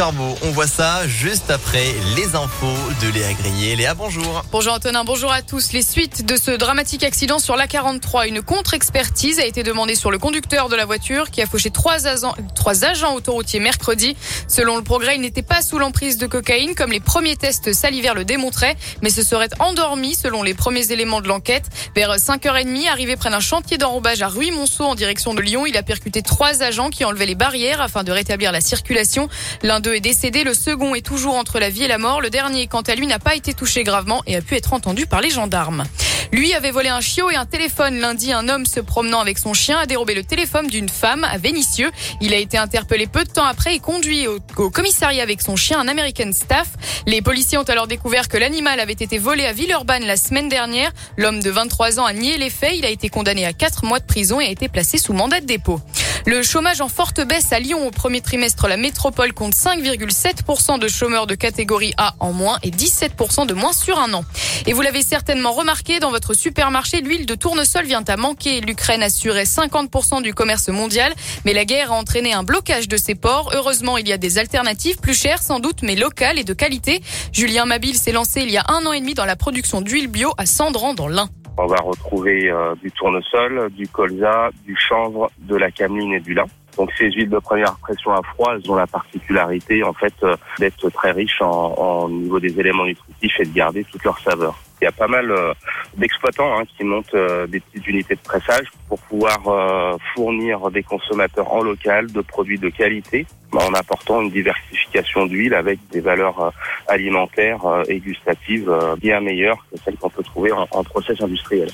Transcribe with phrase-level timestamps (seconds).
[0.00, 2.66] On voit ça juste après les infos
[3.02, 3.74] de Léa Grillé.
[3.74, 4.44] Léa, bonjour.
[4.52, 5.72] Bonjour Antonin, bonjour à tous.
[5.72, 10.18] Les suites de ce dramatique accident sur l'A43, une contre-expertise a été demandée sur le
[10.18, 14.16] conducteur de la voiture qui a fauché trois agents, trois agents autoroutiers mercredi.
[14.46, 18.14] Selon le progrès, il n'était pas sous l'emprise de cocaïne comme les premiers tests salivaires
[18.14, 21.64] le démontraient, mais se serait endormi selon les premiers éléments de l'enquête.
[21.96, 25.82] Vers 5h30, arrivé près d'un chantier d'enrobage à Ruy-Monceau en direction de Lyon, il a
[25.82, 29.28] percuté trois agents qui enlevaient les barrières afin de rétablir la circulation.
[29.64, 32.20] L'un est décédé, le second est toujours entre la vie et la mort.
[32.20, 35.06] Le dernier, quant à lui, n'a pas été touché gravement et a pu être entendu
[35.06, 35.84] par les gendarmes.
[36.32, 37.98] Lui avait volé un chiot et un téléphone.
[38.00, 41.38] Lundi, un homme se promenant avec son chien a dérobé le téléphone d'une femme à
[41.38, 41.90] Vénissieux.
[42.20, 44.38] Il a été interpellé peu de temps après et conduit au,
[44.70, 46.68] commissariat avec son chien, un American Staff.
[47.06, 50.92] Les policiers ont alors découvert que l'animal avait été volé à Villeurbanne la semaine dernière.
[51.16, 52.74] L'homme de 23 ans a nié les faits.
[52.76, 55.40] Il a été condamné à 4 mois de prison et a été placé sous mandat
[55.40, 55.80] de dépôt.
[56.28, 58.68] Le chômage en forte baisse à Lyon au premier trimestre.
[58.68, 63.72] La métropole compte 5,7% de chômeurs de catégorie A en moins et 17% de moins
[63.72, 64.26] sur un an.
[64.66, 68.60] Et vous l'avez certainement remarqué, dans votre supermarché, l'huile de tournesol vient à manquer.
[68.60, 71.14] L'Ukraine assurait 50% du commerce mondial,
[71.46, 73.52] mais la guerre a entraîné un blocage de ses ports.
[73.54, 77.00] Heureusement, il y a des alternatives plus chères sans doute, mais locales et de qualité.
[77.32, 80.08] Julien Mabil s'est lancé il y a un an et demi dans la production d'huile
[80.08, 81.30] bio à Sandran dans l'Ain.
[81.60, 86.32] On va retrouver euh, du tournesol, du colza, du chanvre, de la cameline et du
[86.32, 86.44] lin.
[86.76, 90.36] Donc ces huiles de première pression à froid, elles ont la particularité en fait euh,
[90.60, 94.56] d'être très riches en, en, niveau des éléments nutritifs et de garder toute leur saveur.
[94.80, 95.52] Il y a pas mal euh,
[95.98, 101.52] d'exploitants hein, qui montent euh, des petites unités de pressage pour pouvoir fournir des consommateurs
[101.52, 106.52] en local de produits de qualité en apportant une diversification d'huile avec des valeurs
[106.86, 111.68] alimentaires et gustatives bien meilleures que celles qu'on peut trouver en, en process industriel.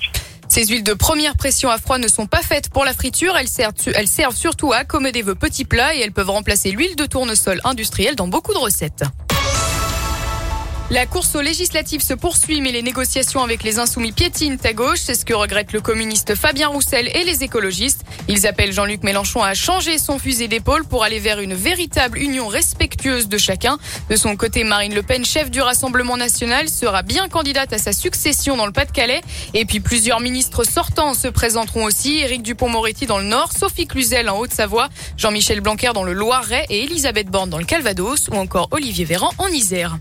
[0.49, 3.49] Ces huiles de première pression à froid ne sont pas faites pour la friture, elles
[3.49, 7.07] servent, elles servent surtout à accommoder vos petits plats et elles peuvent remplacer l'huile de
[7.07, 9.03] tournesol industrielle dans beaucoup de recettes.
[10.91, 14.99] La course aux législatives se poursuit, mais les négociations avec les insoumis piétinent à gauche.
[15.03, 18.03] C'est ce que regrette le communiste Fabien Roussel et les écologistes.
[18.29, 22.49] Ils appellent Jean-Luc Mélenchon à changer son fusil d'épaule pour aller vers une véritable union
[22.49, 23.79] respectueuse de chacun.
[24.11, 27.95] De son côté, Marine Le Pen, chef du Rassemblement national, sera bien candidate à sa
[27.95, 29.23] succession dans le Pas-de-Calais.
[29.55, 32.19] Et puis plusieurs ministres sortants se présenteront aussi.
[32.19, 36.85] Éric Dupont-Moretti dans le Nord, Sophie Cluzel en Haute-Savoie, Jean-Michel Blanquer dans le Loiret et
[36.85, 39.97] Elisabeth Borne dans le Calvados ou encore Olivier Véran en Isère.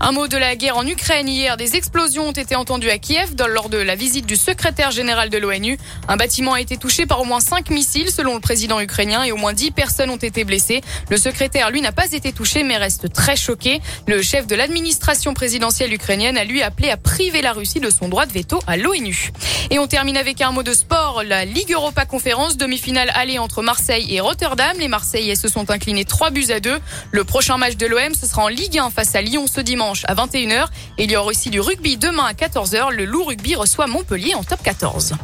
[0.00, 1.26] Un mot de la guerre en Ukraine.
[1.26, 5.30] Hier, des explosions ont été entendues à Kiev lors de la visite du secrétaire général
[5.30, 5.78] de l'ONU.
[6.06, 9.32] Un bâtiment a été touché par au moins cinq missiles selon le président ukrainien et
[9.32, 10.82] au moins dix personnes ont été blessées.
[11.08, 13.80] Le secrétaire, lui, n'a pas été touché mais reste très choqué.
[14.06, 18.08] Le chef de l'administration présidentielle ukrainienne a lui appelé à priver la Russie de son
[18.08, 19.32] droit de veto à l'ONU.
[19.70, 21.22] Et on termine avec un mot de sport.
[21.24, 24.76] La Ligue Europa Conférence, demi-finale allée entre Marseille et Rotterdam.
[24.78, 26.78] Les Marseillais se sont inclinés 3 buts à 2.
[27.12, 29.60] Le prochain match de l'OM, ce sera en Ligue 1 face à Lyon ce
[30.04, 30.66] à 21h.
[30.98, 32.92] Et il y aura aussi du rugby demain à 14h.
[32.92, 35.14] Le Loup Rugby reçoit Montpellier en top 14.